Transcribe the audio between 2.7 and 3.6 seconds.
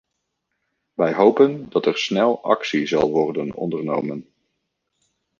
zal worden